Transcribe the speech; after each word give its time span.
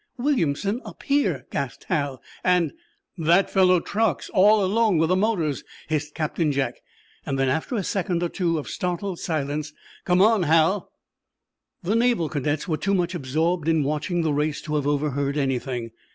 "Williamson 0.17 0.81
up 0.83 1.03
here!" 1.03 1.45
gasped 1.51 1.83
Hal. 1.83 2.23
"And—" 2.43 2.73
"That 3.19 3.51
fellow, 3.51 3.79
Truax, 3.79 4.31
all 4.33 4.65
alone 4.65 4.97
with 4.97 5.09
the 5.09 5.15
motors!" 5.15 5.63
hissed 5.89 6.15
Captain 6.15 6.51
Jack. 6.51 6.81
Then, 7.23 7.39
after 7.49 7.75
a 7.75 7.83
second 7.83 8.23
or 8.23 8.29
two 8.29 8.57
of 8.57 8.67
startled 8.67 9.19
silence: 9.19 9.73
"Come 10.03 10.19
on, 10.19 10.41
Hal!" 10.41 10.91
The 11.83 11.95
naval 11.95 12.29
cadets 12.29 12.67
were 12.67 12.77
too 12.77 12.95
much 12.95 13.13
absorbed 13.13 13.67
in 13.67 13.83
watching 13.83 14.23
the 14.23 14.33
race 14.33 14.59
to 14.63 14.73
have 14.73 14.87
overheard 14.87 15.37
anything. 15.37 15.91